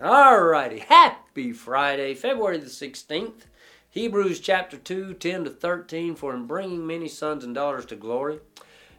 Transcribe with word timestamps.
Alrighty, 0.00 0.78
happy 0.78 1.50
Friday, 1.50 2.14
February 2.14 2.58
the 2.58 2.66
16th. 2.66 3.46
Hebrews 3.90 4.38
chapter 4.38 4.76
2, 4.76 5.14
10 5.14 5.42
to 5.42 5.50
13, 5.50 6.14
for 6.14 6.32
in 6.36 6.46
bringing 6.46 6.86
many 6.86 7.08
sons 7.08 7.42
and 7.42 7.52
daughters 7.52 7.84
to 7.86 7.96
glory, 7.96 8.38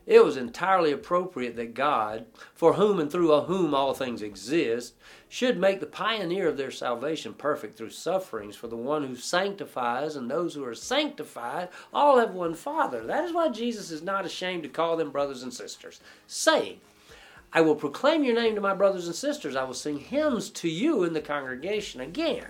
it 0.06 0.26
was 0.26 0.36
entirely 0.36 0.92
appropriate 0.92 1.56
that 1.56 1.74
God, 1.74 2.26
for 2.54 2.74
whom 2.74 3.00
and 3.00 3.10
through 3.10 3.34
whom 3.44 3.74
all 3.74 3.94
things 3.94 4.22
exist, 4.22 4.96
should 5.30 5.58
make 5.58 5.80
the 5.80 5.86
pioneer 5.86 6.50
of 6.50 6.58
their 6.58 6.70
salvation 6.70 7.34
perfect 7.34 7.78
through 7.78 7.92
sufferings 7.92 8.58
for 8.58 8.68
the 8.68 8.76
one 8.76 9.08
who 9.08 9.16
sanctifies 9.16 10.18
and 10.18 10.30
those 10.30 10.54
who 10.54 10.66
are 10.66 10.76
sanctified 10.76 11.70
all 11.94 12.18
have 12.20 12.34
one 12.34 12.56
Father. 12.56 13.06
That 13.06 13.24
is 13.24 13.32
why 13.32 13.48
Jesus 13.48 13.90
is 13.90 14.02
not 14.02 14.26
ashamed 14.26 14.64
to 14.64 14.70
call 14.70 14.98
them 14.98 15.12
brothers 15.12 15.44
and 15.44 15.54
sisters, 15.54 16.02
saying, 16.28 16.82
I 17.52 17.62
will 17.62 17.76
proclaim 17.76 18.24
your 18.24 18.36
name 18.36 18.56
to 18.56 18.62
my 18.62 18.76
brothers 18.76 19.08
and 19.08 19.16
sisters. 19.16 19.56
I 19.56 19.64
will 19.64 19.74
sing 19.74 20.00
hymns 20.00 20.50
to 20.52 20.70
you 20.70 21.04
in 21.04 21.14
the 21.14 21.22
congregation. 21.22 22.00
Again, 22.00 22.46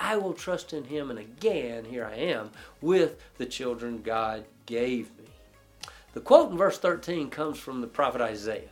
I 0.00 0.16
will 0.16 0.32
trust 0.32 0.72
in 0.72 0.84
him, 0.84 1.10
and 1.10 1.18
again, 1.18 1.84
here 1.84 2.06
I 2.06 2.14
am 2.14 2.50
with 2.80 3.20
the 3.36 3.46
children 3.46 4.00
God 4.02 4.44
gave 4.64 5.10
me. 5.18 5.24
The 6.14 6.20
quote 6.20 6.50
in 6.50 6.56
verse 6.56 6.78
13 6.78 7.28
comes 7.28 7.58
from 7.58 7.80
the 7.80 7.86
prophet 7.86 8.22
Isaiah. 8.22 8.70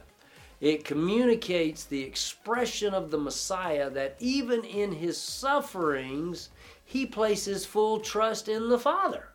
It 0.60 0.84
communicates 0.84 1.84
the 1.84 2.02
expression 2.02 2.95
of 2.95 3.10
the 3.10 3.18
Messiah 3.18 3.90
that 3.90 4.16
even 4.18 4.65
in 4.65 4.93
his 4.93 5.20
sufferings, 5.20 6.48
he 6.84 7.04
places 7.04 7.66
full 7.66 8.01
trust 8.01 8.48
in 8.48 8.70
the 8.70 8.79
Father. 8.79 9.29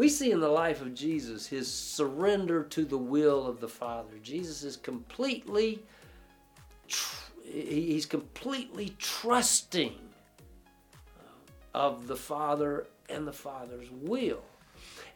We 0.00 0.08
see 0.08 0.30
in 0.30 0.40
the 0.40 0.48
life 0.48 0.80
of 0.80 0.94
Jesus 0.94 1.46
his 1.46 1.70
surrender 1.70 2.62
to 2.62 2.86
the 2.86 2.96
will 2.96 3.46
of 3.46 3.60
the 3.60 3.68
Father. 3.68 4.16
Jesus 4.22 4.62
is 4.62 4.78
completely 4.78 5.82
he's 7.44 8.06
completely 8.06 8.94
trusting 8.98 9.92
of 11.74 12.06
the 12.06 12.16
Father 12.16 12.86
and 13.10 13.28
the 13.28 13.32
Father's 13.34 13.90
will. 13.90 14.42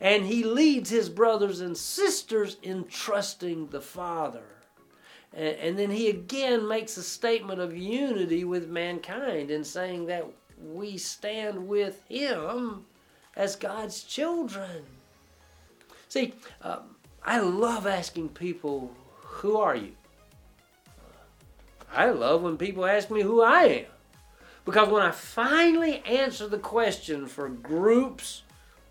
And 0.03 0.27
he 0.27 0.45
leads 0.45 0.91
his 0.91 1.09
brothers 1.09 1.63
and 1.63 1.75
sisters 1.75 2.59
in 2.63 2.85
trusting 2.85 3.69
the 3.69 3.81
Father. 3.81 4.45
And, 5.33 5.79
then 5.79 5.93
he 5.93 6.11
again 6.11 6.69
makes 6.69 6.99
a 6.99 7.03
statement 7.03 7.59
of 7.59 7.75
unity 7.75 8.45
with 8.45 8.69
mankind 8.69 9.51
in 9.51 9.65
saying 9.65 10.05
that 10.09 10.27
we 10.59 10.99
stand 10.99 11.67
with 11.67 12.07
him 12.07 12.85
as 13.37 13.57
God's 13.57 14.03
children. 14.03 14.85
See, 16.09 16.35
um, 16.63 16.97
I 17.25 17.41
love 17.41 17.87
asking 17.87 18.31
people, 18.31 18.93
Who 19.23 19.57
are 19.57 19.75
you? 19.75 19.93
I 21.93 22.11
love 22.11 22.43
when 22.43 22.57
people 22.57 22.87
ask 22.87 23.11
me 23.11 23.23
who 23.23 23.43
I 23.43 23.63
am. 23.63 23.87
Because 24.65 24.89
when 24.89 25.03
I 25.03 25.11
finally 25.11 26.03
answer 26.07 26.49
the 26.49 26.59
question 26.59 27.27
for 27.27 27.49
groups, 27.49 28.43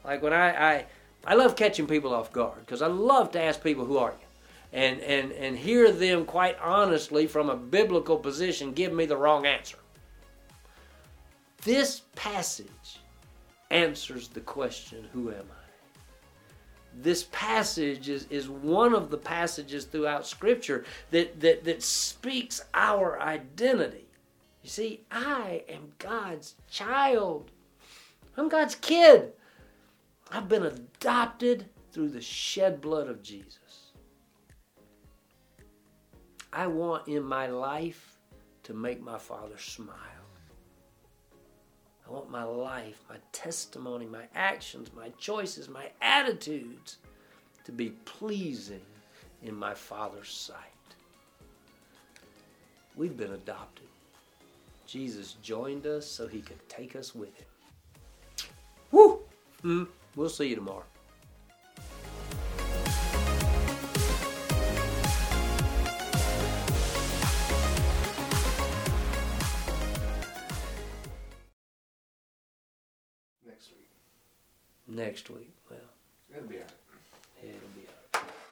like 0.05 0.21
when 0.21 0.33
I, 0.33 0.73
I, 0.73 0.85
I 1.25 1.35
love 1.35 1.55
catching 1.55 1.87
people 1.87 2.13
off 2.13 2.31
guard 2.31 2.59
because 2.59 2.81
I 2.81 2.87
love 2.87 3.31
to 3.31 3.41
ask 3.41 3.63
people, 3.63 3.85
Who 3.85 3.97
are 3.97 4.11
you? 4.11 4.27
And, 4.73 5.01
and, 5.01 5.31
and 5.33 5.55
hear 5.55 5.91
them 5.91 6.25
quite 6.25 6.57
honestly 6.59 7.27
from 7.27 7.49
a 7.49 7.55
biblical 7.55 8.17
position 8.17 8.73
give 8.73 8.91
me 8.91 9.05
the 9.05 9.15
wrong 9.15 9.45
answer. 9.45 9.77
This 11.63 12.01
passage 12.15 12.99
answers 13.73 14.27
the 14.27 14.39
question, 14.41 15.07
Who 15.11 15.31
am 15.31 15.45
I? 15.51 15.63
This 16.95 17.23
passage 17.31 18.07
is, 18.07 18.27
is 18.29 18.47
one 18.47 18.93
of 18.93 19.09
the 19.09 19.17
passages 19.17 19.85
throughout 19.85 20.27
Scripture 20.27 20.85
that, 21.09 21.39
that, 21.41 21.63
that 21.63 21.81
speaks 21.81 22.61
our 22.73 23.19
identity. 23.19 24.05
You 24.61 24.69
see, 24.69 25.01
I 25.11 25.63
am 25.67 25.91
God's 25.97 26.55
child. 26.69 27.49
I'm 28.37 28.47
God's 28.47 28.75
kid. 28.75 29.33
I've 30.31 30.47
been 30.47 30.65
adopted 30.65 31.65
through 31.91 32.09
the 32.09 32.21
shed 32.21 32.79
blood 32.79 33.07
of 33.07 33.23
Jesus. 33.23 33.91
I 36.51 36.67
want 36.67 37.07
in 37.07 37.23
my 37.23 37.47
life 37.47 38.19
to 38.63 38.73
make 38.73 39.01
my 39.01 39.17
Father 39.17 39.57
smile. 39.57 39.97
I 42.07 42.11
want 42.11 42.29
my 42.29 42.43
life, 42.43 43.01
my 43.09 43.17
testimony, 43.31 44.05
my 44.05 44.25
actions, 44.35 44.91
my 44.95 45.09
choices, 45.17 45.69
my 45.69 45.89
attitudes 46.01 46.97
to 47.63 47.71
be 47.71 47.91
pleasing 48.05 48.81
in 49.41 49.55
my 49.55 49.73
Father's 49.73 50.29
sight. 50.29 50.57
We've 52.95 53.17
been 53.17 53.31
adopted. 53.33 53.87
Jesus 54.85 55.37
joined 55.41 55.87
us 55.87 56.05
so 56.05 56.27
he 56.27 56.41
could 56.41 56.67
take 56.69 56.95
us 56.95 57.15
with 57.15 57.35
him. 57.35 57.47
Woo! 58.91 59.19
Mm, 59.63 59.87
we'll 60.15 60.29
see 60.29 60.49
you 60.49 60.55
tomorrow. 60.55 60.83
Next 73.53 73.69
week. 73.71 74.97
Next 74.97 75.29
week. 75.29 75.53
Well, 75.69 75.79
it'll 76.35 76.47
be 76.49 76.55
all 76.55 76.61
right. 76.61 77.43
It'll 77.43 77.75
be 77.75 77.82